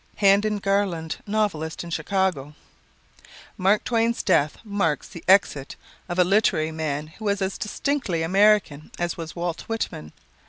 [0.15, 2.55] Handin Garland, novelist, in Chicago:
[3.55, 5.75] "Mark Twain's death marks the exit
[6.09, 10.11] of a literary man who was as distinctly American as was Walt Whitman.